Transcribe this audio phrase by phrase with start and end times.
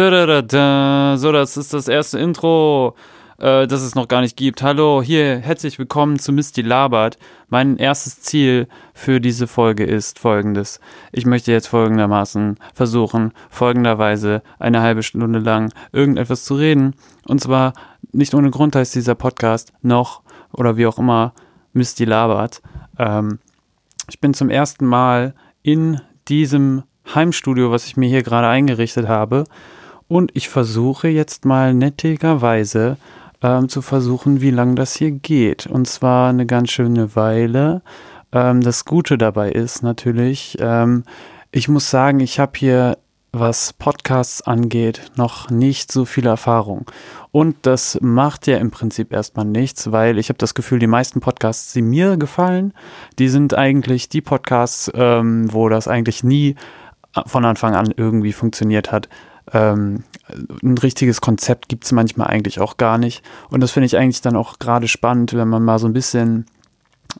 [0.00, 2.94] So, das ist das erste Intro,
[3.36, 4.62] äh, das es noch gar nicht gibt.
[4.62, 7.18] Hallo, hier, herzlich willkommen zu Misty labert.
[7.50, 10.80] Mein erstes Ziel für diese Folge ist folgendes.
[11.12, 16.94] Ich möchte jetzt folgendermaßen versuchen, folgenderweise eine halbe Stunde lang irgendetwas zu reden.
[17.26, 17.74] Und zwar
[18.10, 21.34] nicht ohne Grund heißt dieser Podcast noch oder wie auch immer
[21.74, 22.62] Misty labert.
[22.98, 23.38] Ähm,
[24.08, 29.44] ich bin zum ersten Mal in diesem Heimstudio, was ich mir hier gerade eingerichtet habe.
[30.10, 32.96] Und ich versuche jetzt mal nettigerweise
[33.42, 35.68] ähm, zu versuchen, wie lange das hier geht.
[35.68, 37.80] Und zwar eine ganz schöne Weile.
[38.32, 41.04] Ähm, das Gute dabei ist natürlich, ähm,
[41.52, 42.98] ich muss sagen, ich habe hier
[43.30, 46.90] was Podcasts angeht, noch nicht so viel Erfahrung.
[47.30, 51.20] Und das macht ja im Prinzip erstmal nichts, weil ich habe das Gefühl, die meisten
[51.20, 52.74] Podcasts, die mir gefallen,
[53.20, 56.56] die sind eigentlich die Podcasts, ähm, wo das eigentlich nie
[57.26, 59.08] von Anfang an irgendwie funktioniert hat.
[59.52, 60.04] Ähm,
[60.62, 63.22] ein richtiges Konzept gibt es manchmal eigentlich auch gar nicht.
[63.50, 66.46] Und das finde ich eigentlich dann auch gerade spannend, wenn man mal so ein bisschen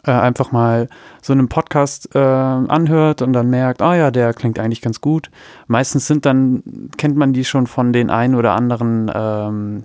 [0.05, 0.89] äh, einfach mal
[1.21, 5.01] so einen Podcast äh, anhört und dann merkt, ah oh ja, der klingt eigentlich ganz
[5.01, 5.31] gut.
[5.67, 6.63] Meistens sind dann,
[6.97, 9.85] kennt man die schon von den ein oder anderen ähm,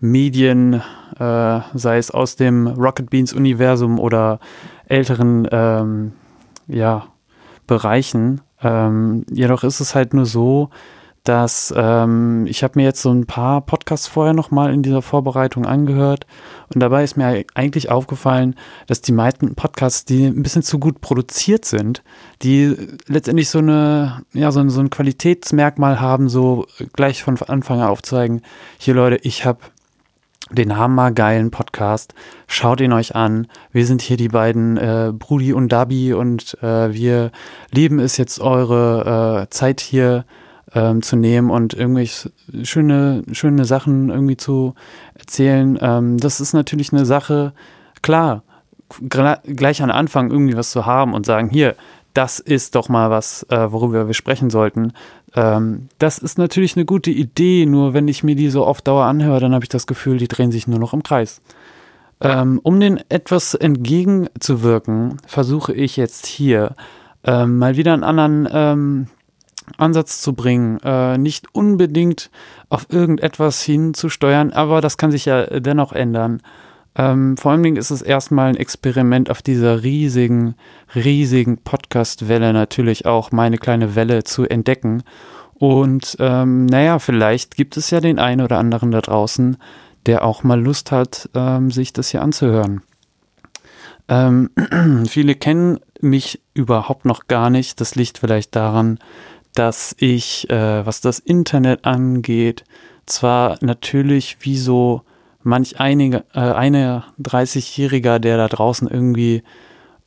[0.00, 0.82] Medien,
[1.18, 4.38] äh, sei es aus dem Rocket Beans Universum oder
[4.86, 6.12] älteren ähm,
[6.66, 7.06] ja,
[7.66, 8.40] Bereichen.
[8.62, 10.70] Ähm, jedoch ist es halt nur so,
[11.24, 15.64] dass ähm, ich habe mir jetzt so ein paar Podcasts vorher nochmal in dieser Vorbereitung
[15.64, 16.26] angehört
[16.72, 21.00] und dabei ist mir eigentlich aufgefallen, dass die meisten Podcasts, die ein bisschen zu gut
[21.00, 22.02] produziert sind,
[22.42, 27.80] die letztendlich so eine, ja, so ein, so ein Qualitätsmerkmal haben, so gleich von Anfang
[27.80, 28.42] an aufzeigen,
[28.78, 29.60] hier Leute, ich habe
[30.50, 32.14] den hammergeilen Podcast.
[32.46, 33.46] Schaut ihn euch an.
[33.72, 37.30] Wir sind hier die beiden äh, Brudi und Dabi und äh, wir
[37.70, 40.26] lieben es jetzt eure äh, Zeit hier
[40.74, 42.30] ähm, zu nehmen und irgendwelche
[42.62, 44.74] schöne, schöne Sachen irgendwie zu
[45.14, 45.78] erzählen.
[45.80, 47.52] Ähm, das ist natürlich eine Sache,
[48.02, 48.42] klar,
[49.08, 51.74] gleich am Anfang irgendwie was zu haben und sagen, hier,
[52.12, 54.92] das ist doch mal was, äh, worüber wir sprechen sollten.
[55.34, 59.04] Ähm, das ist natürlich eine gute Idee, nur wenn ich mir die so auf Dauer
[59.04, 61.40] anhöre, dann habe ich das Gefühl, die drehen sich nur noch im Kreis.
[62.20, 66.76] Ähm, um den etwas entgegenzuwirken, versuche ich jetzt hier
[67.24, 69.06] ähm, mal wieder einen anderen ähm,
[69.78, 72.30] Ansatz zu bringen, äh, nicht unbedingt
[72.68, 76.42] auf irgendetwas hinzusteuern, aber das kann sich ja dennoch ändern.
[76.96, 80.54] Ähm, vor allen Dingen ist es erstmal ein Experiment auf dieser riesigen,
[80.94, 85.02] riesigen Podcast-Welle natürlich auch meine kleine Welle zu entdecken.
[85.54, 89.56] Und ähm, naja, vielleicht gibt es ja den einen oder anderen da draußen,
[90.06, 92.82] der auch mal Lust hat, ähm, sich das hier anzuhören.
[94.08, 94.50] Ähm,
[95.08, 97.80] viele kennen mich überhaupt noch gar nicht.
[97.80, 98.98] Das liegt vielleicht daran,
[99.54, 102.64] dass ich, äh, was das Internet angeht,
[103.06, 105.02] zwar natürlich wie so
[105.42, 109.42] manch einige, äh, eine 30-Jähriger, der da draußen irgendwie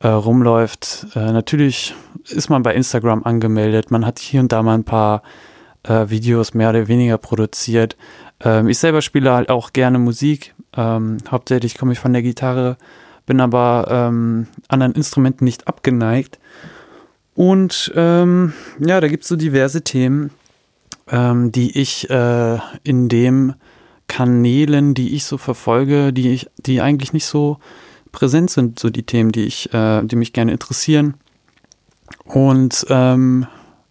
[0.00, 1.94] äh, rumläuft, äh, natürlich
[2.28, 5.22] ist man bei Instagram angemeldet, man hat hier und da mal ein paar
[5.84, 7.96] äh, Videos mehr oder weniger produziert.
[8.40, 12.76] Ähm, ich selber spiele halt auch gerne Musik, ähm, hauptsächlich komme ich von der Gitarre,
[13.26, 16.38] bin aber ähm, anderen Instrumenten nicht abgeneigt
[17.38, 20.32] und ähm, ja, da gibt es so diverse Themen,
[21.08, 23.54] ähm, die ich äh, in dem
[24.08, 27.60] Kanälen, die ich so verfolge, die ich, die eigentlich nicht so
[28.10, 31.14] präsent sind, so die Themen, die ich, äh, die mich gerne interessieren.
[32.24, 33.46] Und ähm,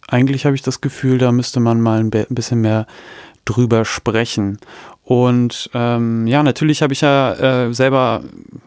[0.08, 2.86] eigentlich habe ich das Gefühl, da müsste man mal ein bisschen mehr
[3.46, 4.58] drüber sprechen.
[5.08, 8.20] Und ähm, ja, natürlich habe ich ja äh, selber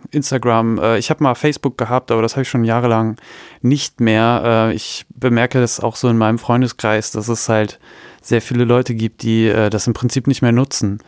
[0.09, 3.17] Instagram, äh, ich habe mal Facebook gehabt, aber das habe ich schon jahrelang
[3.61, 4.41] nicht mehr.
[4.43, 7.79] Äh, ich bemerke das auch so in meinem Freundeskreis, dass es halt
[8.23, 11.03] sehr viele Leute gibt, die äh, das im Prinzip nicht mehr nutzen.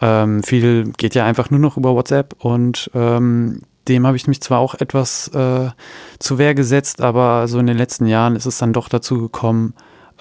[0.00, 4.40] Ähm, viel geht ja einfach nur noch über WhatsApp und ähm, dem habe ich mich
[4.40, 5.68] zwar auch etwas äh,
[6.18, 9.74] zu Wehr gesetzt, aber so in den letzten Jahren ist es dann doch dazu gekommen,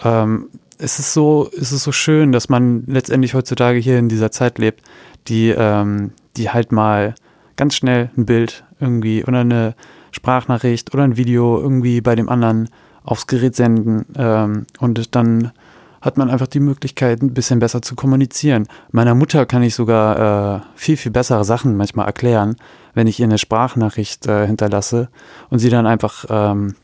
[0.03, 4.31] ähm, es ist so, es ist so schön, dass man letztendlich heutzutage hier in dieser
[4.31, 4.81] Zeit lebt,
[5.27, 7.15] die, ähm, die halt mal
[7.55, 9.75] ganz schnell ein Bild irgendwie oder eine
[10.11, 12.69] Sprachnachricht oder ein Video irgendwie bei dem anderen
[13.03, 15.51] aufs Gerät senden ähm, und dann
[16.01, 18.67] hat man einfach die Möglichkeit, ein bisschen besser zu kommunizieren.
[18.91, 22.55] Meiner Mutter kann ich sogar äh, viel, viel bessere Sachen manchmal erklären,
[22.93, 25.09] wenn ich ihr eine Sprachnachricht äh, hinterlasse
[25.49, 26.75] und sie dann einfach ähm,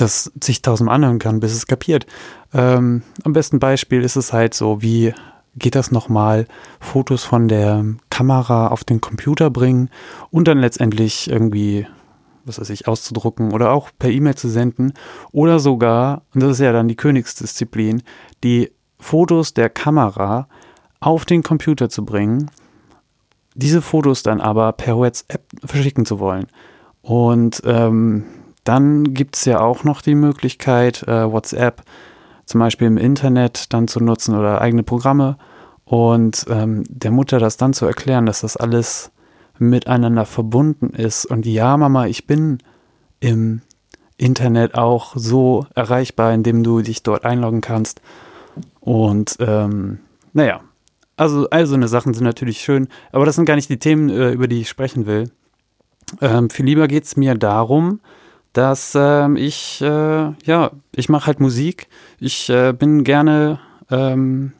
[0.00, 2.06] das zigtausend anhören kann, bis es kapiert.
[2.52, 5.12] Ähm, am besten Beispiel ist es halt so, wie
[5.56, 6.46] geht das nochmal,
[6.80, 9.90] Fotos von der Kamera auf den Computer bringen
[10.30, 11.86] und dann letztendlich irgendwie
[12.48, 14.94] was weiß ich, auszudrucken oder auch per E-Mail zu senden
[15.30, 18.02] oder sogar, und das ist ja dann die Königsdisziplin,
[18.42, 20.48] die Fotos der Kamera
[20.98, 22.50] auf den Computer zu bringen,
[23.54, 26.46] diese Fotos dann aber per WhatsApp verschicken zu wollen.
[27.02, 28.24] Und ähm,
[28.68, 31.82] dann gibt es ja auch noch die Möglichkeit, äh, WhatsApp
[32.44, 35.36] zum Beispiel im Internet dann zu nutzen oder eigene Programme
[35.84, 39.10] und ähm, der Mutter das dann zu erklären, dass das alles
[39.58, 41.24] miteinander verbunden ist.
[41.24, 42.58] Und ja, Mama, ich bin
[43.20, 43.62] im
[44.18, 48.00] Internet auch so erreichbar, indem du dich dort einloggen kannst.
[48.80, 50.00] Und ähm,
[50.32, 50.60] naja,
[51.16, 54.10] also all so eine Sachen sind natürlich schön, aber das sind gar nicht die Themen,
[54.10, 55.30] äh, über die ich sprechen will.
[56.20, 58.00] Ähm, viel lieber geht es mir darum,
[58.52, 61.88] dass ähm, ich, äh, ja, ich mache halt Musik.
[62.18, 63.60] Ich äh, bin gerne
[63.90, 64.52] ähm,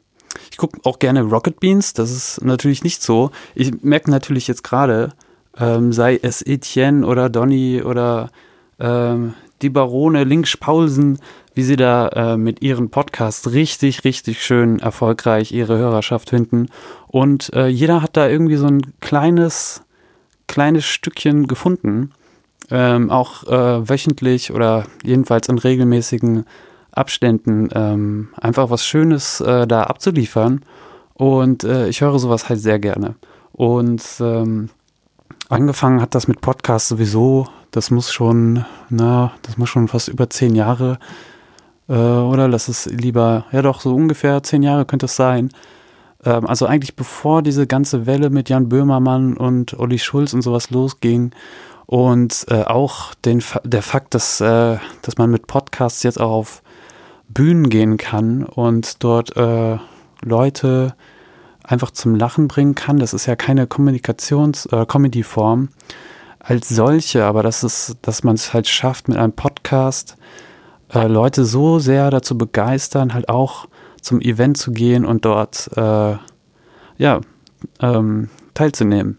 [0.51, 3.31] ich gucke auch gerne Rocket Beans, das ist natürlich nicht so.
[3.55, 5.11] Ich merke natürlich jetzt gerade,
[5.57, 8.31] ähm, sei es Etienne oder Donny oder
[8.79, 11.19] ähm, die Barone Links Paulsen,
[11.55, 16.69] wie sie da äh, mit ihren Podcasts richtig, richtig schön erfolgreich ihre Hörerschaft finden.
[17.09, 19.83] Und äh, jeder hat da irgendwie so ein kleines,
[20.47, 22.13] kleines Stückchen gefunden.
[22.71, 26.45] Ähm, auch äh, wöchentlich oder jedenfalls in regelmäßigen
[26.93, 30.63] Abständen ähm, einfach was Schönes äh, da abzuliefern.
[31.15, 33.15] Und äh, ich höre sowas halt sehr gerne.
[33.53, 34.69] Und ähm,
[35.49, 37.47] angefangen hat das mit Podcasts sowieso.
[37.71, 40.99] Das muss schon, na, das muss schon fast über zehn Jahre
[41.89, 45.51] äh, oder lass es lieber, ja doch, so ungefähr zehn Jahre könnte es sein.
[46.25, 50.71] Ähm, also eigentlich bevor diese ganze Welle mit Jan Böhmermann und Olli Schulz und sowas
[50.71, 51.33] losging
[51.89, 56.63] und äh, auch den, der Fakt, dass, äh, dass man mit Podcasts jetzt auch auf
[57.29, 59.79] Bühnen gehen kann und dort äh,
[60.21, 60.95] Leute
[61.65, 62.99] einfach zum Lachen bringen kann.
[62.99, 65.71] Das ist ja keine Kommunikations-, äh, Comedy-Form
[66.41, 70.19] als solche, aber das ist, dass man es halt schafft, mit einem Podcast
[70.93, 73.67] äh, Leute so sehr dazu begeistern, halt auch
[74.03, 76.19] zum Event zu gehen und dort äh,
[76.99, 77.21] ja
[77.81, 79.19] ähm, teilzunehmen.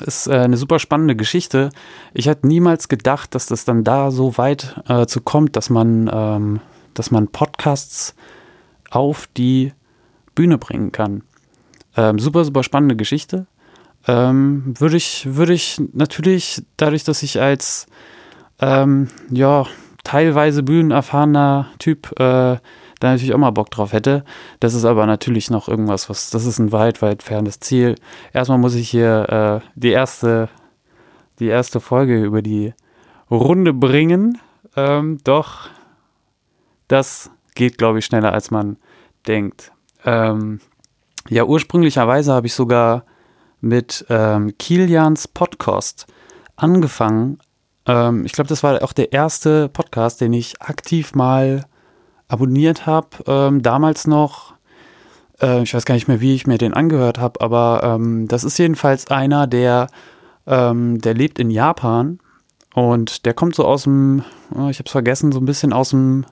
[0.00, 1.70] Ist äh, eine super spannende Geschichte.
[2.12, 6.10] Ich hätte niemals gedacht, dass das dann da so weit äh, zu kommt, dass man
[6.12, 6.60] ähm,
[6.96, 8.14] dass man Podcasts
[8.90, 9.72] auf die
[10.34, 11.22] Bühne bringen kann.
[11.96, 13.46] Ähm, super, super spannende Geschichte.
[14.06, 17.86] Ähm, würde ich, würde ich natürlich, dadurch, dass ich als
[18.60, 19.66] ähm, ja,
[20.04, 22.58] teilweise bühnenerfahrener Typ äh,
[23.00, 24.24] da natürlich auch mal Bock drauf hätte.
[24.60, 27.94] Das ist aber natürlich noch irgendwas, was, das ist ein weit, weit fernes Ziel.
[28.32, 30.48] Erstmal muss ich hier äh, die erste,
[31.38, 32.72] die erste Folge über die
[33.30, 34.38] Runde bringen.
[34.76, 35.68] Ähm, doch
[36.88, 38.76] das geht, glaube ich, schneller, als man
[39.26, 39.72] denkt.
[40.04, 40.60] Ähm,
[41.28, 43.04] ja, ursprünglicherweise habe ich sogar
[43.60, 46.06] mit ähm, Kilians Podcast
[46.54, 47.38] angefangen.
[47.86, 51.66] Ähm, ich glaube, das war auch der erste Podcast, den ich aktiv mal
[52.28, 53.08] abonniert habe.
[53.26, 54.54] Ähm, damals noch,
[55.40, 58.44] äh, ich weiß gar nicht mehr, wie ich mir den angehört habe, aber ähm, das
[58.44, 59.88] ist jedenfalls einer, der,
[60.46, 62.18] ähm, der lebt in Japan
[62.74, 64.24] und der kommt so aus dem,
[64.54, 66.26] oh, ich habe es vergessen, so ein bisschen aus dem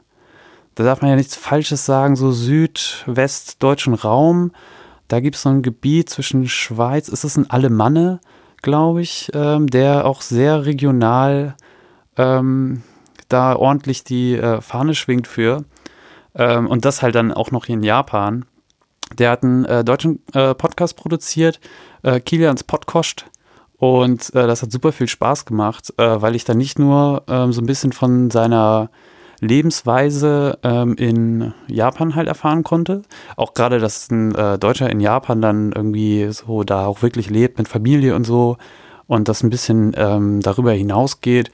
[0.74, 4.52] da darf man ja nichts Falsches sagen, so südwestdeutschen Raum.
[5.08, 8.20] Da gibt es so ein Gebiet zwischen Schweiz, ist es ein Alemanne,
[8.62, 11.54] glaube ich, ähm, der auch sehr regional
[12.16, 12.82] ähm,
[13.28, 15.64] da ordentlich die äh, Fahne schwingt für.
[16.34, 18.44] Ähm, und das halt dann auch noch hier in Japan.
[19.18, 21.60] Der hat einen äh, deutschen äh, Podcast produziert,
[22.02, 23.26] äh, Kilians Podcast.
[23.76, 27.52] Und äh, das hat super viel Spaß gemacht, äh, weil ich da nicht nur ähm,
[27.52, 28.90] so ein bisschen von seiner
[29.40, 33.02] Lebensweise ähm, in Japan halt erfahren konnte.
[33.36, 37.58] Auch gerade, dass ein äh, Deutscher in Japan dann irgendwie so da auch wirklich lebt
[37.58, 38.56] mit Familie und so
[39.06, 41.50] und das ein bisschen ähm, darüber hinausgeht,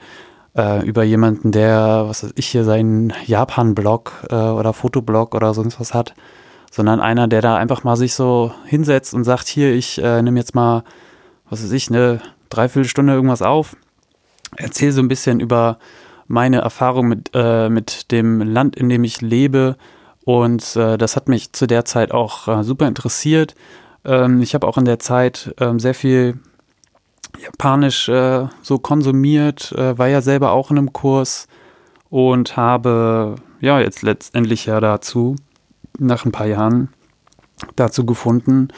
[0.57, 5.79] äh, über jemanden, der, was weiß ich, hier seinen Japan-Blog äh, oder Fotoblog oder sonst
[5.79, 6.13] was hat,
[6.71, 10.39] sondern einer, der da einfach mal sich so hinsetzt und sagt, hier, ich äh, nehme
[10.39, 10.83] jetzt mal,
[11.49, 13.75] was weiß ich, eine Dreiviertelstunde irgendwas auf,
[14.57, 15.77] erzähle so ein bisschen über
[16.27, 19.75] meine Erfahrung mit, äh, mit dem Land, in dem ich lebe.
[20.23, 23.55] Und äh, das hat mich zu der Zeit auch äh, super interessiert.
[24.05, 26.39] Ähm, ich habe auch in der Zeit ähm, sehr viel
[27.41, 31.47] Japanisch äh, so konsumiert, äh, war ja selber auch in einem Kurs
[32.09, 35.35] und habe ja jetzt letztendlich ja dazu,
[35.97, 36.89] nach ein paar Jahren,
[37.75, 38.69] dazu gefunden,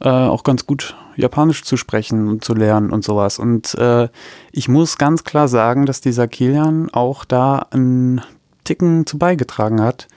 [0.00, 3.38] äh, auch ganz gut Japanisch zu sprechen und zu lernen und sowas.
[3.38, 4.08] Und äh,
[4.52, 8.20] ich muss ganz klar sagen, dass dieser Kilian auch da einen
[8.64, 10.08] Ticken zu beigetragen hat.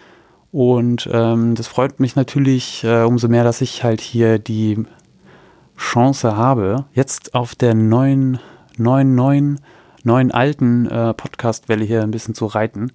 [0.52, 4.84] Und ähm, das freut mich natürlich äh, umso mehr, dass ich halt hier die
[5.80, 8.40] Chance habe, jetzt auf der neuen,
[8.78, 9.60] neuen, neuen
[10.04, 12.92] neuen alten äh, Podcast-Welle hier ein bisschen zu reiten.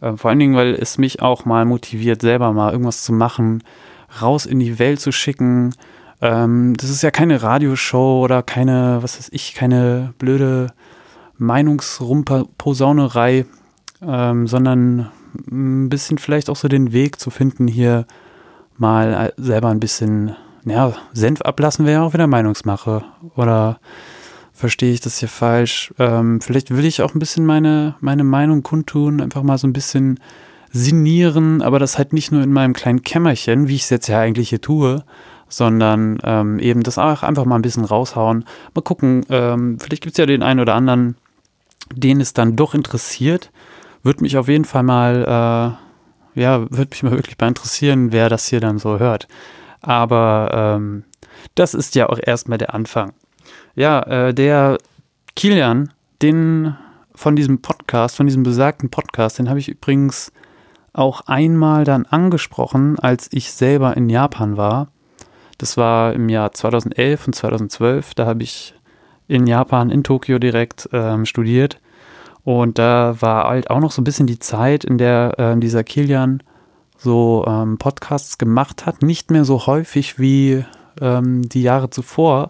[0.00, 3.62] Äh, vor allen Dingen, weil es mich auch mal motiviert, selber mal irgendwas zu machen,
[4.20, 5.74] raus in die Welt zu schicken.
[6.20, 10.68] Ähm, das ist ja keine Radioshow oder keine, was weiß ich, keine blöde
[11.38, 13.46] Meinungsrumposaunerei,
[14.02, 15.10] ähm, sondern
[15.50, 18.06] ein bisschen vielleicht auch so den Weg zu finden, hier
[18.78, 20.34] mal äh, selber ein bisschen,
[20.66, 23.04] ja, Senf ablassen wäre ja auch wieder Meinungsmache.
[23.36, 23.78] Oder
[24.52, 25.94] verstehe ich das hier falsch?
[25.98, 29.72] Ähm, vielleicht will ich auch ein bisschen meine, meine Meinung kundtun, einfach mal so ein
[29.72, 30.18] bisschen
[30.72, 34.18] sinnieren, aber das halt nicht nur in meinem kleinen Kämmerchen, wie ich es jetzt ja
[34.18, 35.04] eigentlich hier tue,
[35.48, 38.44] sondern ähm, eben das auch einfach mal ein bisschen raushauen.
[38.74, 41.16] Mal gucken, ähm, vielleicht gibt es ja den einen oder anderen,
[41.94, 43.52] den es dann doch interessiert.
[44.02, 45.78] Würde mich auf jeden Fall mal,
[46.34, 49.28] äh, ja, würde mich mal wirklich mal interessieren, wer das hier dann so hört.
[49.86, 51.04] Aber ähm,
[51.54, 53.12] das ist ja auch erstmal der Anfang.
[53.74, 54.78] Ja, äh, der
[55.36, 56.76] Kilian, den
[57.14, 60.32] von diesem Podcast, von diesem besagten Podcast, den habe ich übrigens
[60.92, 64.88] auch einmal dann angesprochen, als ich selber in Japan war.
[65.58, 68.14] Das war im Jahr 2011 und 2012.
[68.14, 68.74] Da habe ich
[69.28, 71.80] in Japan, in Tokio direkt ähm, studiert.
[72.44, 75.84] Und da war halt auch noch so ein bisschen die Zeit, in der äh, dieser
[75.84, 76.42] Kilian
[77.06, 79.02] so ähm, Podcasts gemacht hat.
[79.02, 80.64] Nicht mehr so häufig wie
[81.00, 82.48] ähm, die Jahre zuvor,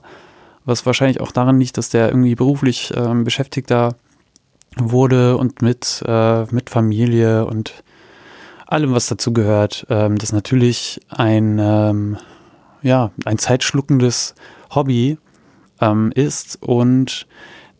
[0.65, 3.97] was wahrscheinlich auch daran liegt, dass der irgendwie beruflich ähm, Beschäftigter
[4.77, 7.85] wurde und mit, äh, mit Familie und
[8.67, 9.87] allem, was dazu gehört.
[9.91, 12.17] Ähm, das ist natürlich ein, ähm,
[12.81, 14.35] ja, ein zeitschluckendes
[14.75, 15.19] Hobby
[15.83, 17.27] ähm, ist und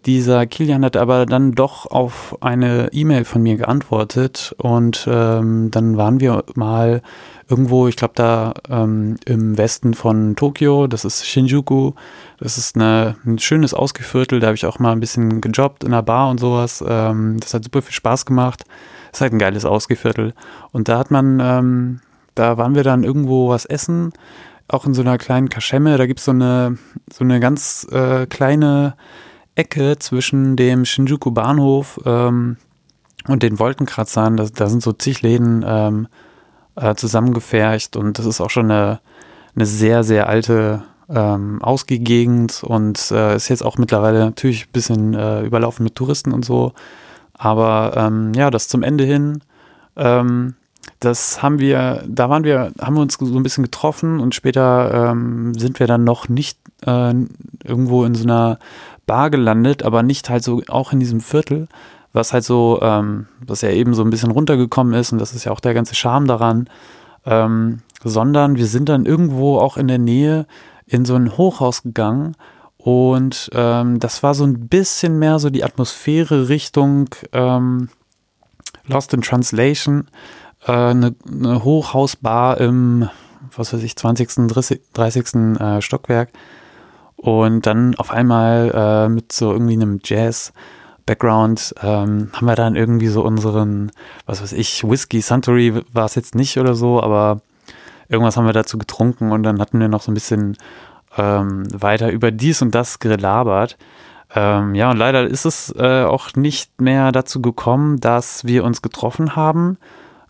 [0.07, 5.97] dieser Kilian hat aber dann doch auf eine E-Mail von mir geantwortet und ähm, dann
[5.97, 7.03] waren wir mal
[7.49, 11.93] irgendwo, ich glaube da ähm, im Westen von Tokio, das ist Shinjuku,
[12.39, 15.93] das ist eine, ein schönes Ausgeviertel, da habe ich auch mal ein bisschen gejobbt in
[15.93, 18.65] einer Bar und sowas, ähm, das hat super viel Spaß gemacht,
[19.13, 20.35] ist halt ein geiles Ausgeviertel.
[20.71, 22.01] Und da hat man, ähm,
[22.37, 24.13] da waren wir dann irgendwo was essen,
[24.69, 26.79] auch in so einer kleinen Kaschemme, da gibt es so eine,
[27.13, 28.95] so eine ganz äh, kleine
[29.57, 32.57] Ecke zwischen dem Shinjuku Bahnhof ähm,
[33.27, 34.37] und den Wolkenkratzern.
[34.37, 36.09] Da, da sind so zig Läden ähm,
[36.77, 39.01] äh, zusammengefercht und das ist auch schon eine,
[39.55, 45.15] eine sehr, sehr alte ähm, Ausgegegend und äh, ist jetzt auch mittlerweile natürlich ein bisschen
[45.15, 46.73] äh, überlaufen mit Touristen und so.
[47.35, 49.41] Aber ähm, ja, das zum Ende hin,
[49.97, 50.55] ähm,
[51.01, 55.11] das haben wir, da waren wir, haben wir uns so ein bisschen getroffen und später
[55.11, 57.15] ähm, sind wir dann noch nicht äh,
[57.65, 58.59] irgendwo in so einer
[59.07, 61.69] Bar gelandet, aber nicht halt so auch in diesem Viertel,
[62.13, 65.45] was halt so, ähm, was ja eben so ein bisschen runtergekommen ist und das ist
[65.45, 66.69] ja auch der ganze Charme daran,
[67.25, 70.47] ähm, sondern wir sind dann irgendwo auch in der Nähe
[70.87, 72.37] in so ein Hochhaus gegangen
[72.79, 77.89] und ähm, das war so ein bisschen mehr so die Atmosphäre Richtung ähm,
[78.87, 80.07] Lost in Translation,
[80.67, 83.09] äh, eine, eine Hochhausbar im,
[83.57, 84.81] was weiß ich, 20., 30.
[84.93, 85.35] 30.
[85.61, 86.31] Äh, Stockwerk
[87.27, 93.09] und dann auf einmal äh, mit so irgendwie einem Jazz-Background ähm, haben wir dann irgendwie
[93.09, 93.91] so unseren,
[94.27, 97.41] was weiß ich, Whisky, Suntory war es jetzt nicht oder so, aber
[98.09, 100.57] irgendwas haben wir dazu getrunken und dann hatten wir noch so ein bisschen
[101.17, 103.77] ähm, weiter über dies und das gelabert.
[104.33, 108.83] Ähm, ja, und leider ist es äh, auch nicht mehr dazu gekommen, dass wir uns
[108.83, 109.79] getroffen haben.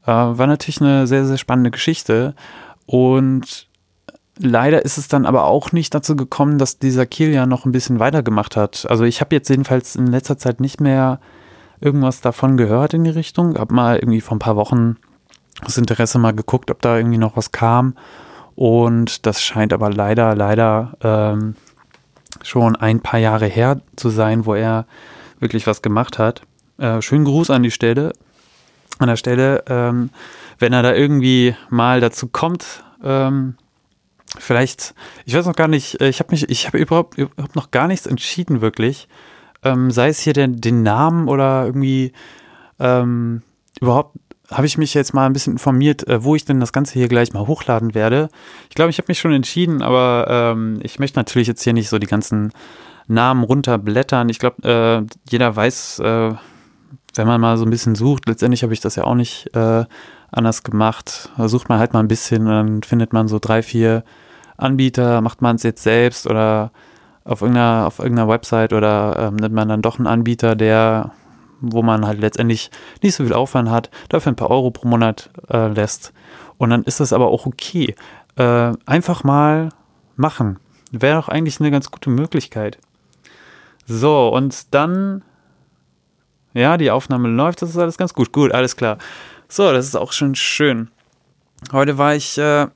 [0.06, 2.34] Äh, war natürlich eine sehr, sehr spannende Geschichte.
[2.86, 3.68] Und
[4.38, 7.98] Leider ist es dann aber auch nicht dazu gekommen, dass dieser Kilian noch ein bisschen
[7.98, 8.86] weitergemacht hat.
[8.88, 11.20] Also ich habe jetzt jedenfalls in letzter Zeit nicht mehr
[11.80, 13.56] irgendwas davon gehört in die Richtung.
[13.58, 14.96] Hab mal irgendwie vor ein paar Wochen
[15.64, 17.94] das Interesse mal geguckt, ob da irgendwie noch was kam.
[18.54, 21.56] Und das scheint aber leider, leider ähm,
[22.42, 24.86] schon ein paar Jahre her zu sein, wo er
[25.40, 26.42] wirklich was gemacht hat.
[26.78, 28.12] Äh, schönen Gruß an die Stelle.
[28.98, 30.10] An der Stelle, ähm,
[30.58, 33.56] wenn er da irgendwie mal dazu kommt, ähm,
[34.38, 37.70] vielleicht, ich weiß noch gar nicht, äh, ich habe mich, ich habe überhaupt, überhaupt noch
[37.70, 39.08] gar nichts entschieden, wirklich.
[39.62, 42.12] Ähm, sei es hier den, den Namen oder irgendwie
[42.78, 43.42] ähm,
[43.80, 44.16] überhaupt
[44.50, 47.08] habe ich mich jetzt mal ein bisschen informiert, äh, wo ich denn das Ganze hier
[47.08, 48.28] gleich mal hochladen werde.
[48.68, 51.88] Ich glaube, ich habe mich schon entschieden, aber ähm, ich möchte natürlich jetzt hier nicht
[51.88, 52.52] so die ganzen
[53.08, 54.28] Namen runterblättern.
[54.28, 56.34] Ich glaube, äh, jeder weiß, äh,
[57.14, 59.84] wenn man mal so ein bisschen sucht, letztendlich habe ich das ja auch nicht äh,
[60.30, 61.30] anders gemacht.
[61.36, 64.04] Da sucht man halt mal ein bisschen und dann findet man so drei, vier
[64.56, 66.70] Anbieter, macht man es jetzt selbst oder
[67.24, 71.12] auf irgendeiner, auf irgendeiner Website oder ähm, nimmt man dann doch einen Anbieter, der,
[71.60, 72.70] wo man halt letztendlich
[73.02, 76.12] nicht so viel Aufwand hat, dafür ein paar Euro pro Monat äh, lässt.
[76.58, 77.94] Und dann ist das aber auch okay.
[78.36, 79.70] Äh, einfach mal
[80.16, 80.58] machen.
[80.92, 82.78] Wäre doch eigentlich eine ganz gute Möglichkeit.
[83.86, 85.22] So, und dann
[86.54, 88.32] Ja, die Aufnahme läuft, das ist alles ganz gut.
[88.32, 88.96] Gut, alles klar.
[89.48, 90.88] So, das ist auch schon schön.
[91.72, 92.66] Heute war ich äh,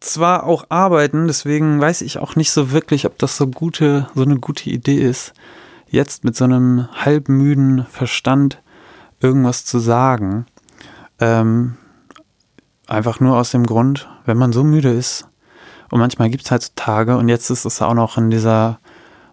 [0.00, 4.22] zwar auch arbeiten, deswegen weiß ich auch nicht so wirklich, ob das so gute, so
[4.22, 5.32] eine gute Idee ist,
[5.88, 8.62] jetzt mit so einem halbmüden Verstand
[9.20, 10.46] irgendwas zu sagen.
[11.20, 11.76] Ähm,
[12.86, 15.26] einfach nur aus dem Grund, wenn man so müde ist.
[15.90, 18.78] Und manchmal gibt es halt so Tage und jetzt ist es auch noch in dieser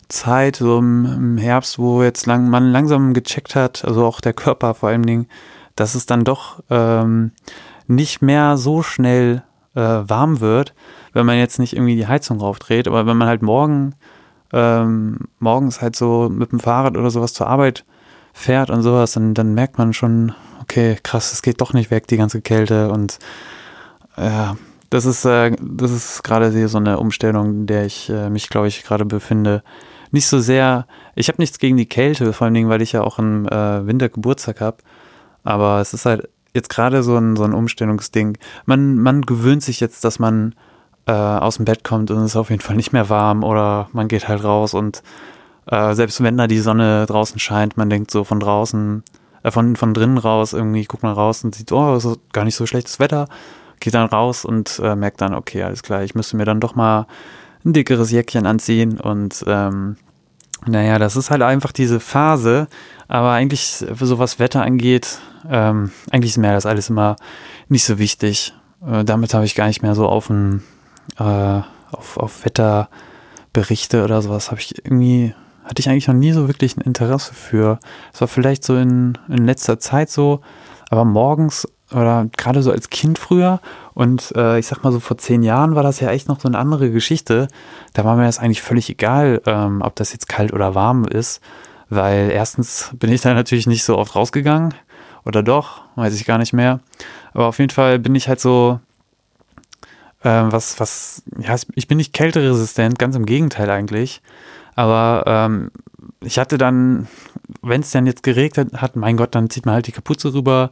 [0.08, 4.74] Zeit, so im, Herbst, wo jetzt lang, man langsam gecheckt hat, also auch der Körper
[4.74, 5.28] vor allen Dingen,
[5.82, 7.32] dass es dann doch ähm,
[7.88, 9.42] nicht mehr so schnell
[9.74, 10.76] äh, warm wird,
[11.14, 12.88] wenn man jetzt nicht irgendwie die Heizung raufdreht.
[12.88, 13.96] Aber wenn man halt morgen
[14.54, 17.84] ähm, morgens halt so mit dem Fahrrad oder sowas zur Arbeit
[18.32, 22.06] fährt und sowas, dann, dann merkt man schon, okay, krass, es geht doch nicht weg,
[22.06, 22.92] die ganze Kälte.
[22.92, 23.18] Und
[24.18, 24.56] ja,
[24.92, 28.68] das ist, äh, das ist gerade so eine Umstellung, in der ich äh, mich, glaube
[28.68, 29.64] ich, gerade befinde.
[30.12, 30.86] Nicht so sehr,
[31.16, 33.88] ich habe nichts gegen die Kälte, vor allen Dingen, weil ich ja auch im äh,
[33.88, 34.78] Winter Geburtstag habe.
[35.44, 38.38] Aber es ist halt jetzt gerade so ein, so ein Umstellungsding.
[38.66, 40.56] Man, man gewöhnt sich jetzt, dass man
[41.06, 43.90] äh, aus dem Bett kommt und es ist auf jeden Fall nicht mehr warm oder
[43.94, 45.02] man geht halt raus und
[45.68, 49.04] äh, selbst wenn da die Sonne draußen scheint, man denkt so von draußen,
[49.44, 52.56] äh, von, von drinnen raus, irgendwie guckt man raus und sieht, oh, ist gar nicht
[52.56, 53.28] so schlechtes Wetter,
[53.80, 56.76] geht dann raus und äh, merkt dann, okay, alles klar, ich müsste mir dann doch
[56.76, 57.08] mal
[57.66, 59.98] ein dickeres Jäckchen anziehen und ähm,
[60.66, 62.68] naja, das ist halt einfach diese Phase,
[63.12, 67.18] aber eigentlich, so was Wetter angeht, ähm, eigentlich ist mir das alles immer
[67.68, 68.54] nicht so wichtig.
[68.88, 70.64] Äh, damit habe ich gar nicht mehr so auf, ein,
[71.20, 71.60] äh,
[71.92, 76.78] auf, auf Wetterberichte oder sowas, habe ich irgendwie, hatte ich eigentlich noch nie so wirklich
[76.78, 77.80] ein Interesse für.
[78.14, 80.40] Es war vielleicht so in, in letzter Zeit so,
[80.90, 83.60] aber morgens oder gerade so als Kind früher
[83.94, 86.48] und äh, ich sag mal so vor zehn Jahren war das ja echt noch so
[86.48, 87.50] eine andere Geschichte.
[87.92, 91.42] Da war mir das eigentlich völlig egal, ähm, ob das jetzt kalt oder warm ist,
[91.92, 94.74] weil erstens bin ich da natürlich nicht so oft rausgegangen
[95.26, 96.80] oder doch, weiß ich gar nicht mehr.
[97.34, 98.80] Aber auf jeden Fall bin ich halt so,
[100.24, 104.22] äh, was, was, ja, ich bin nicht kälteresistent, ganz im Gegenteil eigentlich.
[104.76, 105.72] Aber ähm,
[106.22, 107.08] ich hatte dann,
[107.62, 110.72] wenn es dann jetzt geregnet hat, mein Gott, dann zieht man halt die Kapuze rüber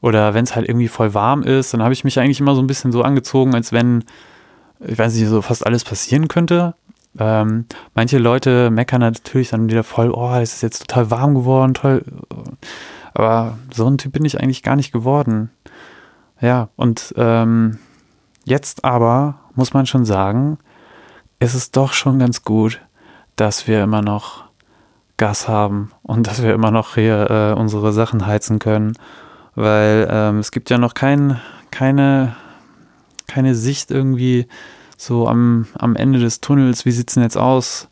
[0.00, 2.60] oder wenn es halt irgendwie voll warm ist, dann habe ich mich eigentlich immer so
[2.60, 4.04] ein bisschen so angezogen, als wenn,
[4.86, 6.74] ich weiß nicht, so fast alles passieren könnte.
[7.18, 11.74] Ähm, manche Leute meckern natürlich dann wieder voll, oh, es ist jetzt total warm geworden,
[11.74, 12.04] toll.
[13.14, 15.50] Aber so ein Typ bin ich eigentlich gar nicht geworden.
[16.40, 17.78] Ja, und ähm,
[18.44, 20.58] jetzt aber muss man schon sagen,
[21.40, 22.80] es ist doch schon ganz gut,
[23.36, 24.44] dass wir immer noch
[25.16, 28.96] Gas haben und dass wir immer noch hier äh, unsere Sachen heizen können
[29.58, 31.40] weil ähm, es gibt ja noch kein,
[31.72, 32.36] keine,
[33.26, 34.46] keine Sicht irgendwie
[34.98, 37.88] so am, am Ende des Tunnels, wie sieht es denn jetzt aus?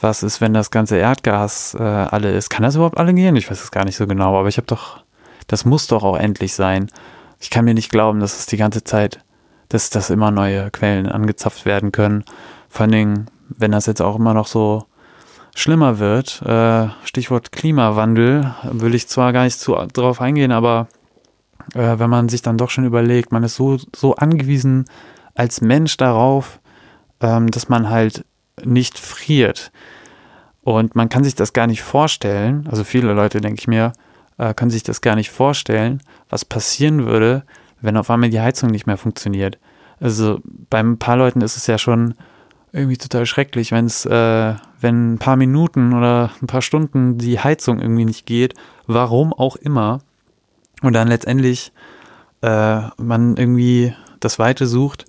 [0.00, 2.48] Was ist, wenn das ganze Erdgas äh, alle ist?
[2.48, 3.36] Kann das überhaupt alle gehen?
[3.36, 5.04] Ich weiß es gar nicht so genau, aber ich habe doch,
[5.46, 6.90] das muss doch auch endlich sein.
[7.38, 9.22] Ich kann mir nicht glauben, dass es die ganze Zeit,
[9.68, 12.24] dass, dass immer neue Quellen angezapft werden können.
[12.70, 14.86] Vor allen Dingen, wenn das jetzt auch immer noch so
[15.54, 16.40] schlimmer wird.
[16.42, 20.88] Äh, Stichwort Klimawandel, will ich zwar gar nicht zu, drauf eingehen, aber
[21.74, 24.86] äh, wenn man sich dann doch schon überlegt, man ist so, so angewiesen
[25.40, 26.60] als Mensch darauf,
[27.22, 28.26] ähm, dass man halt
[28.62, 29.72] nicht friert.
[30.60, 33.94] Und man kann sich das gar nicht vorstellen, also viele Leute, denke ich mir,
[34.36, 37.44] äh, können sich das gar nicht vorstellen, was passieren würde,
[37.80, 39.58] wenn auf einmal die Heizung nicht mehr funktioniert.
[39.98, 42.12] Also bei ein paar Leuten ist es ja schon
[42.72, 47.40] irgendwie total schrecklich, wenn es, äh, wenn ein paar Minuten oder ein paar Stunden die
[47.40, 48.52] Heizung irgendwie nicht geht,
[48.86, 50.00] warum auch immer,
[50.82, 51.72] und dann letztendlich
[52.42, 55.06] äh, man irgendwie das Weite sucht.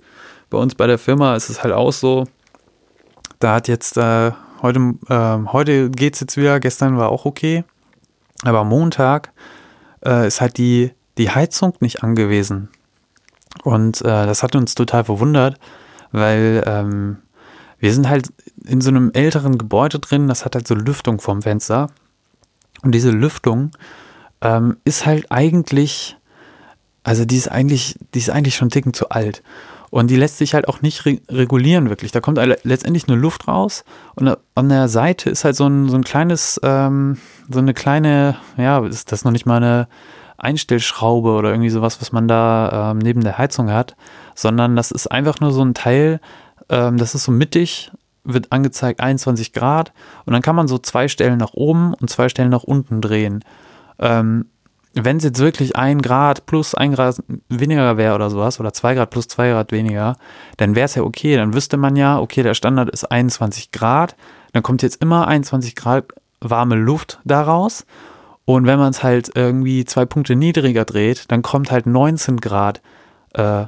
[0.52, 2.26] Bei uns bei der Firma ist es halt auch so,
[3.38, 7.64] da hat jetzt äh, heute, äh, heute geht es jetzt wieder, gestern war auch okay,
[8.42, 9.32] aber Montag
[10.04, 12.68] äh, ist halt die, die Heizung nicht angewiesen.
[13.64, 15.58] Und äh, das hat uns total verwundert,
[16.10, 17.16] weil ähm,
[17.78, 18.28] wir sind halt
[18.66, 21.88] in so einem älteren Gebäude drin, das hat halt so Lüftung vom Fenster.
[22.82, 23.70] Und diese Lüftung
[24.42, 26.18] ähm, ist halt eigentlich,
[27.04, 29.42] also die ist eigentlich, die ist eigentlich schon ticken zu alt.
[29.92, 32.12] Und die lässt sich halt auch nicht re regulieren, wirklich.
[32.12, 35.96] Da kommt letztendlich nur Luft raus und an der Seite ist halt so ein, so
[35.96, 37.18] ein kleines, ähm,
[37.50, 39.88] so eine kleine, ja, ist das noch nicht mal eine
[40.38, 43.94] Einstellschraube oder irgendwie sowas, was man da ähm, neben der Heizung hat,
[44.34, 46.20] sondern das ist einfach nur so ein Teil,
[46.70, 47.92] ähm, das ist so mittig,
[48.24, 49.92] wird angezeigt 21 Grad
[50.24, 53.44] und dann kann man so zwei Stellen nach oben und zwei Stellen nach unten drehen.
[53.98, 54.46] Ähm,
[54.94, 58.94] wenn es jetzt wirklich ein Grad plus ein Grad weniger wäre oder sowas, oder zwei
[58.94, 60.16] Grad plus zwei Grad weniger,
[60.58, 61.36] dann wäre es ja okay.
[61.36, 64.16] Dann wüsste man ja, okay, der Standard ist 21 Grad,
[64.52, 66.06] dann kommt jetzt immer 21 Grad
[66.40, 67.86] warme Luft daraus
[68.44, 72.82] Und wenn man es halt irgendwie zwei Punkte niedriger dreht, dann kommt halt 19 Grad
[73.34, 73.66] äh,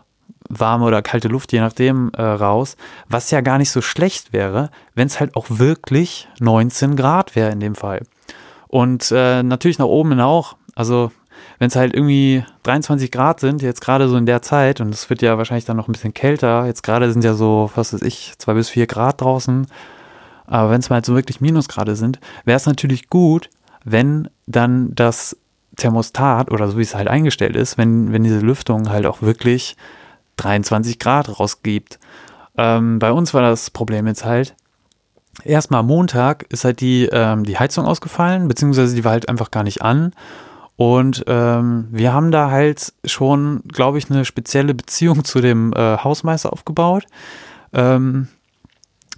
[0.48, 2.76] warme oder kalte Luft, je nachdem, äh, raus,
[3.08, 7.50] was ja gar nicht so schlecht wäre, wenn es halt auch wirklich 19 Grad wäre
[7.50, 8.02] in dem Fall.
[8.68, 10.56] Und äh, natürlich nach oben hin auch.
[10.74, 11.10] Also
[11.58, 15.08] wenn es halt irgendwie 23 Grad sind, jetzt gerade so in der Zeit, und es
[15.10, 18.02] wird ja wahrscheinlich dann noch ein bisschen kälter, jetzt gerade sind ja so, was weiß
[18.02, 19.66] ich, zwei bis vier Grad draußen,
[20.46, 23.50] aber wenn es mal halt so wirklich Minusgrade sind, wäre es natürlich gut,
[23.84, 25.37] wenn dann das
[25.76, 29.76] Thermostat oder so wie es halt eingestellt ist, wenn, wenn diese Lüftung halt auch wirklich
[30.37, 31.98] 23 Grad rausgibt.
[32.56, 34.54] Ähm, bei uns war das Problem jetzt halt,
[35.42, 39.64] erstmal Montag ist halt die, ähm, die Heizung ausgefallen, beziehungsweise die war halt einfach gar
[39.64, 40.12] nicht an.
[40.76, 45.98] Und ähm, wir haben da halt schon, glaube ich, eine spezielle Beziehung zu dem äh,
[45.98, 47.04] Hausmeister aufgebaut.
[47.72, 48.28] Ähm,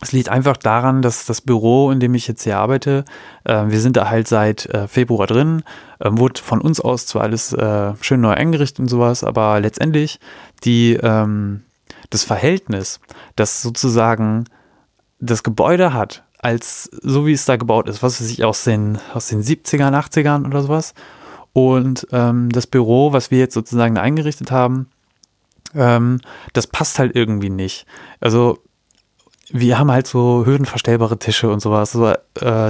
[0.03, 3.05] es liegt einfach daran, dass das Büro, in dem ich jetzt hier arbeite,
[3.45, 5.63] äh, wir sind da halt seit äh, Februar drin,
[6.01, 10.21] äh, wurde von uns aus zwar alles äh, schön neu eingerichtet und sowas, aber letztendlich
[10.65, 11.63] die, ähm,
[12.11, 13.01] das Verhältnis,
[13.37, 14.45] das sozusagen
[15.19, 18.99] das Gebäude hat, als so wie es da gebaut ist, was weiß ich, aus den,
[19.15, 20.93] aus den 70ern, 80ern oder sowas,
[21.57, 24.91] und ähm, das Büro, was wir jetzt sozusagen eingerichtet haben,
[25.75, 26.21] ähm,
[26.53, 27.87] das passt halt irgendwie nicht.
[28.21, 28.59] Also
[29.51, 31.93] wir haben halt so höhenverstellbare Tische und sowas.
[31.93, 32.19] So, äh,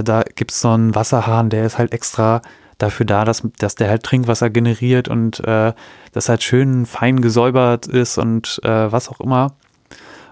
[0.05, 2.41] da gibt es so einen Wasserhahn, der ist halt extra
[2.77, 5.73] dafür da, dass, dass der halt Trinkwasser generiert und äh,
[6.13, 9.57] das halt schön fein gesäubert ist und äh, was auch immer.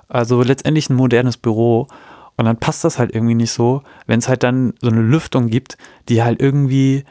[0.08, 1.90] Also letztendlich ein modernes Büro.
[2.38, 5.48] Und dann passt das halt irgendwie nicht so, wenn es halt dann so eine Lüftung
[5.48, 7.04] gibt, die halt irgendwie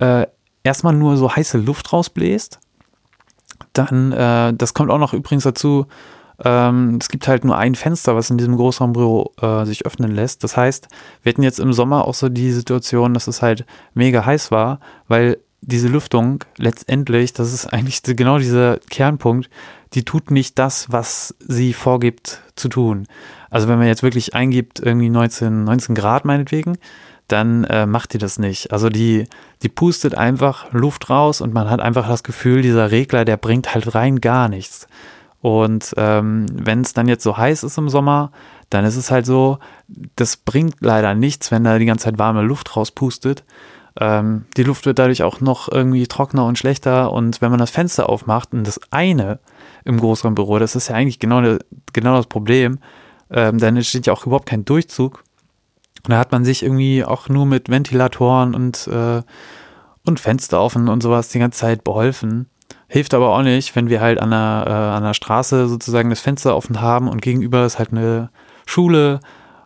[0.00, 0.26] äh,
[0.64, 2.60] erstmal nur so heiße Luft rausbläst.
[3.72, 5.86] Dann, äh, das kommt auch noch übrigens dazu,
[6.44, 10.44] ähm, es gibt halt nur ein Fenster, was in diesem Großraumbüro äh, sich öffnen lässt.
[10.44, 10.88] Das heißt,
[11.22, 14.78] wir hatten jetzt im Sommer auch so die Situation, dass es halt mega heiß war,
[15.08, 19.50] weil diese Lüftung letztendlich, das ist eigentlich genau dieser Kernpunkt,
[19.94, 23.06] die tut nicht das, was sie vorgibt zu tun.
[23.50, 26.78] Also wenn man jetzt wirklich eingibt, irgendwie 19, 19 Grad meinetwegen,
[27.28, 28.72] dann äh, macht die das nicht.
[28.72, 29.26] Also die,
[29.62, 33.74] die pustet einfach Luft raus und man hat einfach das Gefühl, dieser Regler, der bringt
[33.74, 34.88] halt rein gar nichts.
[35.40, 38.32] Und ähm, wenn es dann jetzt so heiß ist im Sommer,
[38.70, 39.58] dann ist es halt so,
[40.16, 43.44] das bringt leider nichts, wenn da die ganze Zeit warme Luft rauspustet.
[44.00, 47.12] Ähm, die Luft wird dadurch auch noch irgendwie trockener und schlechter.
[47.12, 49.38] Und wenn man das Fenster aufmacht und das eine
[49.84, 51.58] im größeren Büro, das ist ja eigentlich genau,
[51.92, 52.78] genau das Problem,
[53.30, 55.22] ähm, dann entsteht ja auch überhaupt kein Durchzug.
[56.08, 59.20] Und da hat man sich irgendwie auch nur mit Ventilatoren und, äh,
[60.06, 62.48] und Fenster offen und sowas die ganze Zeit beholfen.
[62.86, 66.20] Hilft aber auch nicht, wenn wir halt an der, äh, an der Straße sozusagen das
[66.20, 68.30] Fenster offen haben und gegenüber ist halt eine
[68.64, 69.20] Schule,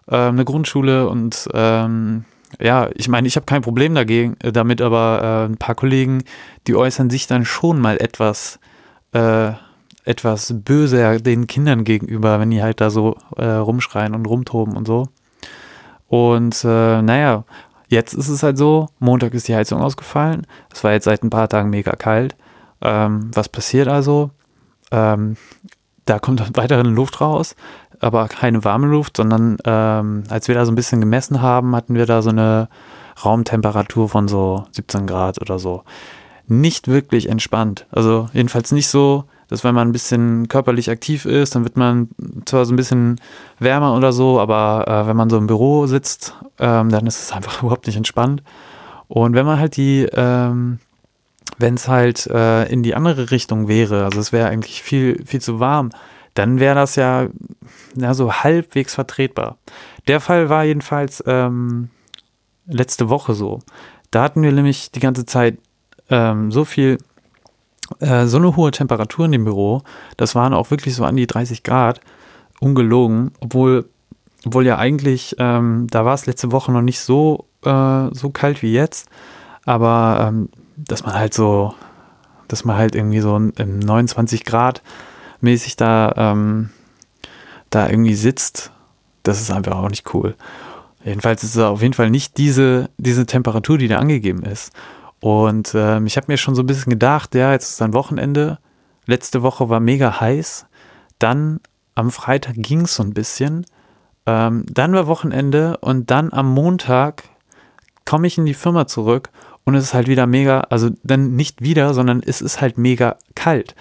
[0.08, 2.24] äh, eine Grundschule und ähm,
[2.60, 6.24] ja, ich meine, ich habe kein Problem dagegen, äh, damit, aber äh, ein paar Kollegen,
[6.66, 8.58] die äußern sich dann schon mal etwas,
[9.12, 9.52] äh,
[10.04, 14.88] etwas böse den Kindern gegenüber, wenn die halt da so äh, rumschreien und rumtoben und
[14.88, 15.06] so.
[16.12, 17.44] Und äh, naja,
[17.88, 20.46] jetzt ist es halt so, Montag ist die Heizung ausgefallen.
[20.70, 22.36] Es war jetzt seit ein paar Tagen mega kalt.
[22.82, 24.28] Ähm, was passiert also?
[24.90, 25.38] Ähm,
[26.04, 27.56] da kommt weiterhin Luft raus,
[27.98, 31.94] aber keine warme Luft, sondern ähm, als wir da so ein bisschen gemessen haben, hatten
[31.94, 32.68] wir da so eine
[33.24, 35.82] Raumtemperatur von so 17 Grad oder so.
[36.46, 37.86] Nicht wirklich entspannt.
[37.90, 42.08] Also jedenfalls nicht so, dass wenn man ein bisschen körperlich aktiv ist, dann wird man
[42.46, 43.20] zwar so ein bisschen
[43.58, 47.32] wärmer oder so, aber äh, wenn man so im Büro sitzt, ähm, dann ist es
[47.32, 48.42] einfach überhaupt nicht entspannt.
[49.08, 50.78] Und wenn man halt die ähm,
[51.58, 55.40] wenn es halt äh, in die andere Richtung wäre, also es wäre eigentlich viel, viel
[55.40, 55.90] zu warm,
[56.34, 57.28] dann wäre das ja,
[57.94, 59.58] ja so halbwegs vertretbar.
[60.08, 61.90] Der Fall war jedenfalls ähm,
[62.66, 63.60] letzte Woche so.
[64.10, 65.58] Da hatten wir nämlich die ganze Zeit
[66.10, 66.98] ähm, so viel,
[68.00, 69.82] äh, so eine hohe Temperatur in dem Büro.
[70.16, 72.00] Das waren auch wirklich so an die 30 Grad,
[72.60, 73.88] ungelogen, obwohl,
[74.44, 78.62] obwohl ja eigentlich, ähm, da war es letzte Woche noch nicht so, äh, so kalt
[78.62, 79.08] wie jetzt.
[79.64, 81.74] Aber ähm, dass man halt so,
[82.48, 84.82] dass man halt irgendwie so im 29 Grad
[85.40, 86.70] mäßig da, ähm,
[87.70, 88.72] da irgendwie sitzt,
[89.22, 90.34] das ist einfach auch nicht cool.
[91.04, 94.72] Jedenfalls ist es auf jeden Fall nicht diese, diese Temperatur, die da angegeben ist.
[95.22, 98.58] Und ähm, ich habe mir schon so ein bisschen gedacht, ja, jetzt ist dann Wochenende.
[99.06, 100.66] Letzte Woche war mega heiß.
[101.20, 101.60] Dann
[101.94, 103.64] am Freitag ging es so ein bisschen.
[104.26, 107.22] Ähm, dann war Wochenende und dann am Montag
[108.04, 109.30] komme ich in die Firma zurück
[109.62, 113.16] und es ist halt wieder mega, also dann nicht wieder, sondern es ist halt mega
[113.36, 113.76] kalt.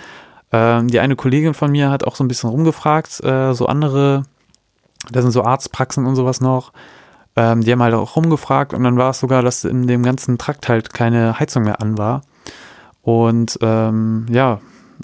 [0.51, 4.25] Ähm, die eine Kollegin von mir hat auch so ein bisschen rumgefragt, äh, so andere,
[5.11, 6.71] da sind so Arztpraxen und sowas noch.
[7.35, 10.37] Ähm, die haben halt auch rumgefragt und dann war es sogar, dass in dem ganzen
[10.37, 12.21] Trakt halt keine Heizung mehr an war.
[13.01, 14.59] Und ähm, ja,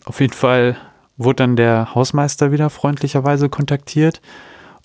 [0.06, 0.78] auf jeden Fall
[1.18, 4.22] wurde dann der Hausmeister wieder freundlicherweise kontaktiert.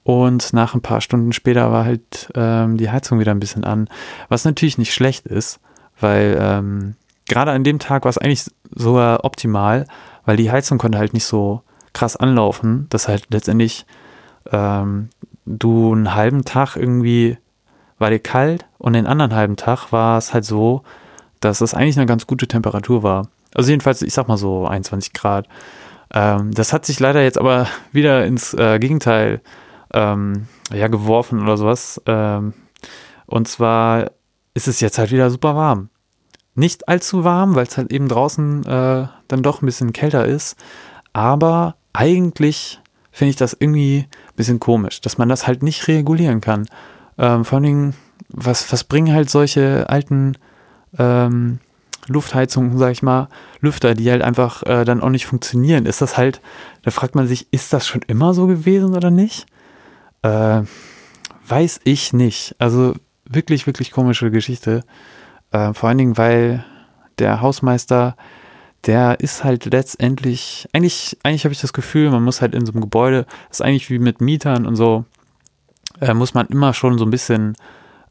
[0.05, 3.89] Und nach ein paar Stunden später war halt ähm, die Heizung wieder ein bisschen an.
[4.29, 5.61] Was natürlich nicht schlecht ist,
[6.01, 6.97] weil ähm,
[7.29, 9.87] gerade an dem Tag war es eigentlich sogar optimal,
[10.25, 13.87] weil die Heizung konnte halt nicht so krass anlaufen, dass halt letztendlich
[14.51, 15.11] ähm,
[15.45, 17.39] du einen halben Tag irgendwie
[17.99, 20.83] war dir kalt und den anderen halben Tag war es halt so,
[21.41, 23.29] dass es eigentlich eine ganz gute Temperatur war.
[23.55, 25.49] Also jedenfalls, ich sag mal so 21 Grad.
[26.13, 29.41] Ähm, das hat sich leider jetzt aber wieder ins äh, Gegenteil
[29.95, 32.01] ähm, ja, geworfen oder sowas.
[32.07, 32.55] Ähm,
[33.27, 34.11] und zwar
[34.55, 35.89] ist es jetzt halt wieder super warm.
[36.55, 40.57] Nicht allzu warm, weil es halt eben draußen äh, dann doch ein bisschen kälter ist.
[41.13, 46.67] Aber eigentlich finde ich das irgendwie bisschen komisch, dass man das halt nicht regulieren kann.
[47.19, 47.95] Ähm, vor allen Dingen,
[48.29, 50.37] was, was bringen halt solche alten
[50.99, 51.59] ähm,
[52.07, 53.29] Luftheizungen, sag ich mal,
[53.61, 55.87] Lüfter, die halt einfach äh, dann auch nicht funktionieren?
[55.87, 56.41] Ist das halt,
[56.83, 59.47] da fragt man sich, ist das schon immer so gewesen oder nicht?
[60.23, 60.63] Äh,
[61.47, 62.57] weiß ich nicht.
[62.59, 64.85] Also wirklich, wirklich komische Geschichte.
[65.51, 66.65] Äh, vor allen Dingen, weil
[67.19, 68.17] der Hausmeister,
[68.87, 72.73] der ist halt letztendlich, eigentlich, eigentlich habe ich das Gefühl, man muss halt in so
[72.73, 75.05] einem Gebäude, das ist eigentlich wie mit Mietern und so,
[76.01, 77.55] äh, muss man immer schon so ein bisschen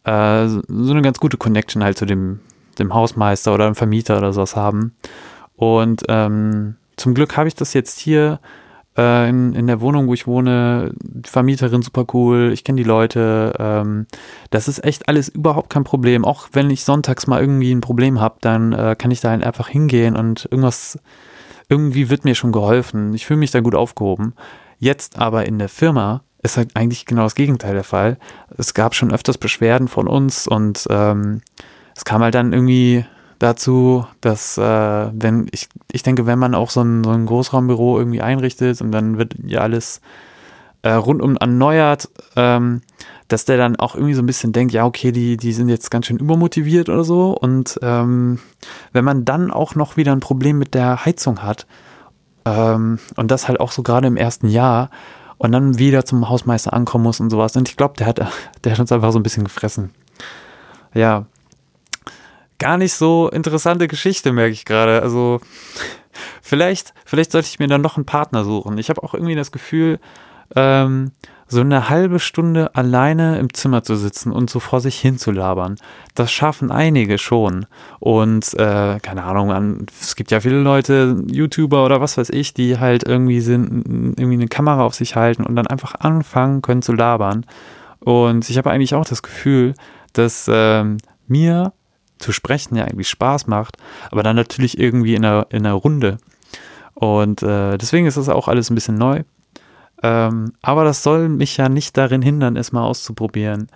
[0.04, 2.40] äh, so eine ganz gute Connection halt zu dem,
[2.80, 4.96] dem Hausmeister oder dem Vermieter oder sowas haben.
[5.56, 8.40] Und ähm, zum Glück habe ich das jetzt hier
[8.98, 12.88] äh, in, in der Wohnung, wo ich wohne, die Vermieterin super cool, ich kenne die
[12.88, 13.54] Leute.
[13.60, 14.08] Ähm,
[14.50, 16.26] das ist echt alles überhaupt kein Problem.
[16.26, 19.44] Auch wenn ich sonntags mal irgendwie ein Problem habe, dann äh, kann ich da halt
[19.44, 21.00] einfach hingehen und irgendwas,
[21.70, 23.14] irgendwie wird mir schon geholfen.
[23.14, 24.34] Ich fühle mich da gut aufgehoben.
[24.78, 28.18] Jetzt aber in der Firma ist halt eigentlich genau das Gegenteil der Fall.
[28.58, 31.42] Es gab schon öfters Beschwerden von uns und ähm,
[31.96, 33.06] es kam halt dann irgendwie
[33.42, 34.62] dazu, dass äh,
[35.14, 38.92] wenn ich, ich denke, wenn man auch so ein, so ein Großraumbüro irgendwie einrichtet und
[38.92, 40.02] dann wird ja alles
[40.84, 42.82] äh, rundum erneuert, ähm,
[43.28, 45.90] dass der dann auch irgendwie so ein bisschen denkt, ja, okay, die, die sind jetzt
[45.90, 47.32] ganz schön übermotiviert oder so.
[47.32, 48.40] Und ähm,
[48.92, 51.66] wenn man dann auch noch wieder ein Problem mit der Heizung hat,
[52.46, 54.90] ähm, und das halt auch so gerade im ersten Jahr,
[55.38, 57.56] und dann wieder zum Hausmeister ankommen muss und sowas.
[57.56, 58.20] Und ich glaube, der hat,
[58.64, 59.90] der hat uns einfach so ein bisschen gefressen.
[60.94, 61.26] Ja,
[62.62, 65.02] gar nicht so interessante Geschichte, merke ich gerade.
[65.02, 65.42] Also
[66.42, 68.78] vielleicht, vielleicht sollte ich mir dann noch einen Partner suchen.
[68.78, 70.00] Ich habe auch irgendwie das Gefühl,
[70.56, 71.12] ähm,
[71.48, 75.32] so eine halbe Stunde alleine im Zimmer zu sitzen und so vor sich hin zu
[75.32, 75.76] labern.
[76.14, 77.66] Das schaffen einige schon.
[78.00, 82.54] Und äh, keine Ahnung, an, es gibt ja viele Leute, YouTuber oder was weiß ich,
[82.54, 86.84] die halt irgendwie sind, irgendwie eine Kamera auf sich halten und dann einfach anfangen können
[86.84, 87.46] zu labern.
[88.00, 89.74] Und ich habe eigentlich auch das Gefühl,
[90.14, 90.98] dass ähm,
[91.28, 91.74] mir
[92.22, 93.78] zu sprechen ja irgendwie Spaß macht,
[94.12, 96.18] aber dann natürlich irgendwie in einer, in einer Runde.
[96.94, 99.24] Und äh, deswegen ist das auch alles ein bisschen neu.
[100.04, 103.70] Ähm, aber das soll mich ja nicht darin hindern, es mal auszuprobieren.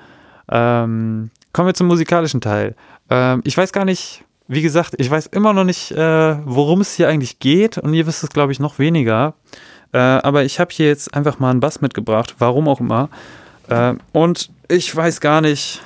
[0.50, 2.76] Ähm, kommen wir zum musikalischen Teil.
[3.10, 6.96] Ähm, ich weiß gar nicht, wie gesagt, ich weiß immer noch nicht, äh, worum es
[6.96, 9.34] hier eigentlich geht und ihr wisst es, glaube ich, noch weniger.
[9.92, 13.10] Äh, aber ich habe hier jetzt einfach mal einen Bass mitgebracht, warum auch immer.
[13.70, 15.82] Äh, und ich weiß gar nicht,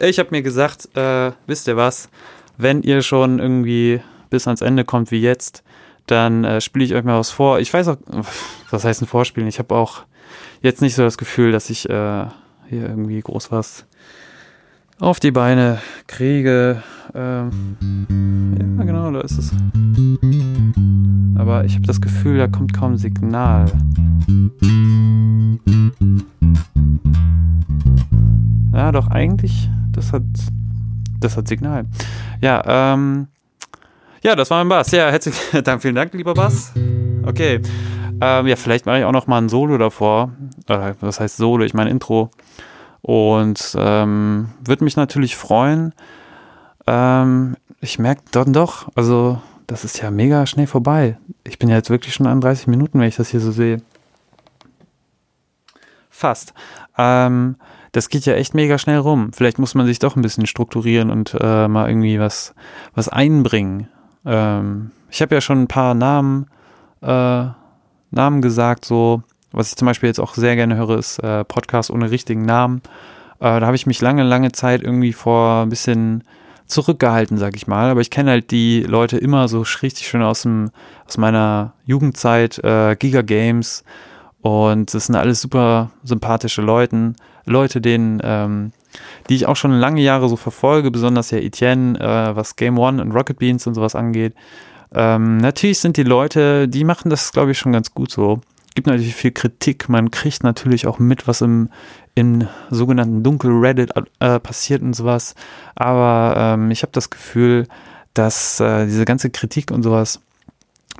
[0.00, 2.08] ich habe mir gesagt, äh, wisst ihr was,
[2.56, 5.62] wenn ihr schon irgendwie bis ans Ende kommt wie jetzt,
[6.06, 7.60] dann äh, spiele ich euch mal was vor.
[7.60, 7.96] Ich weiß auch,
[8.70, 9.48] was heißt ein Vorspielen?
[9.48, 10.02] Ich habe auch
[10.62, 12.26] jetzt nicht so das Gefühl, dass ich äh,
[12.68, 13.86] hier irgendwie groß was
[15.00, 16.82] auf die Beine kriege.
[17.14, 17.76] Ähm,
[18.78, 19.52] ja, genau, da ist es.
[21.36, 23.66] Aber ich habe das Gefühl, da kommt kaum Signal.
[28.72, 30.22] Ja, doch, eigentlich, das hat,
[31.20, 31.86] das hat Signal.
[32.40, 33.28] Ja, ähm,
[34.22, 34.90] ja, das war mein Bass.
[34.90, 36.72] Ja, herzlichen Dank, vielen Dank, lieber Bass.
[37.24, 37.60] Okay.
[38.20, 40.32] Ähm, ja, vielleicht mache ich auch noch mal ein Solo davor.
[40.68, 41.64] Äh, was heißt Solo?
[41.64, 42.30] Ich meine Intro.
[43.02, 45.94] Und ähm, würde mich natürlich freuen.
[46.86, 51.16] Ähm, ich merke dann doch, also das ist ja mega schnell vorbei.
[51.44, 53.80] Ich bin ja jetzt wirklich schon an 30 Minuten, wenn ich das hier so sehe.
[56.10, 56.52] Fast.
[56.98, 57.56] Ähm,
[57.92, 59.32] das geht ja echt mega schnell rum.
[59.32, 62.54] Vielleicht muss man sich doch ein bisschen strukturieren und äh, mal irgendwie was,
[62.94, 63.88] was einbringen.
[64.24, 66.46] Ähm, ich habe ja schon ein paar Namen,
[67.02, 67.46] äh,
[68.12, 69.22] Namen gesagt, so,
[69.52, 72.82] was ich zum Beispiel jetzt auch sehr gerne höre, ist äh, Podcast ohne richtigen Namen.
[73.40, 76.24] Äh, da habe ich mich lange, lange Zeit irgendwie vor ein bisschen
[76.66, 77.90] zurückgehalten, sag ich mal.
[77.90, 80.70] Aber ich kenne halt die Leute immer so richtig schön aus, dem,
[81.06, 83.84] aus meiner Jugendzeit, äh, Giga Games.
[84.42, 87.14] Und das sind alles super sympathische Leute.
[87.44, 88.72] Leute, denen, ähm,
[89.28, 93.00] die ich auch schon lange Jahre so verfolge, besonders ja Etienne, äh, was Game One
[93.00, 94.34] und Rocket Beans und sowas angeht.
[94.92, 98.40] Ähm, natürlich sind die Leute, die machen das, glaube ich, schon ganz gut so.
[98.74, 99.88] Gibt natürlich viel Kritik.
[99.88, 101.70] Man kriegt natürlich auch mit, was im,
[102.14, 105.34] im sogenannten Dunkel Reddit äh, passiert und sowas.
[105.74, 107.66] Aber ähm, ich habe das Gefühl,
[108.14, 110.20] dass äh, diese ganze Kritik und sowas,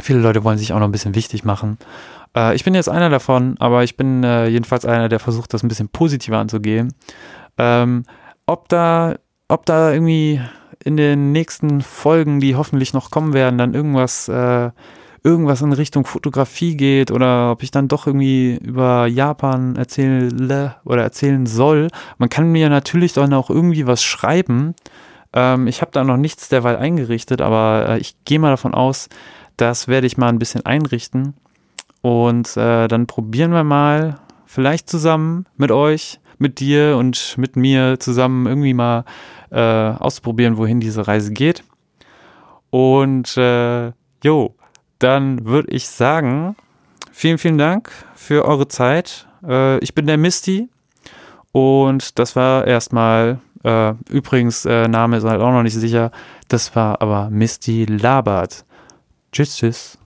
[0.01, 1.79] viele Leute wollen sich auch noch ein bisschen wichtig machen.
[2.37, 5.63] Äh, ich bin jetzt einer davon, aber ich bin äh, jedenfalls einer, der versucht, das
[5.63, 6.95] ein bisschen positiver anzugehen.
[7.59, 8.05] Ähm,
[8.47, 9.17] ob da,
[9.49, 10.41] ob da irgendwie
[10.85, 14.71] in den nächsten Folgen, die hoffentlich noch kommen werden, dann irgendwas, äh,
[15.23, 21.03] irgendwas in Richtung Fotografie geht oder ob ich dann doch irgendwie über Japan erzähle oder
[21.03, 21.89] erzählen soll.
[22.17, 24.75] Man kann mir natürlich dann auch irgendwie was schreiben.
[25.35, 29.09] Ähm, ich habe da noch nichts derweil eingerichtet, aber äh, ich gehe mal davon aus,
[29.57, 31.35] das werde ich mal ein bisschen einrichten.
[32.03, 38.01] Und äh, dann probieren wir mal, vielleicht zusammen mit euch, mit dir und mit mir
[38.01, 39.05] zusammen irgendwie mal
[39.51, 41.63] äh, auszuprobieren, wohin diese Reise geht.
[42.71, 43.93] Und äh,
[44.25, 44.55] jo,
[44.99, 46.57] dann würde ich sagen,
[47.13, 49.29] vielen, vielen Dank für eure Zeit.
[49.47, 50.69] Äh, ich bin der Misty
[51.53, 56.11] und das war erstmal, äh, übrigens, äh, Name ist halt auch noch nicht sicher,
[56.49, 58.65] das war aber Misty Labert.
[59.33, 60.00] Tschüss, tschüss.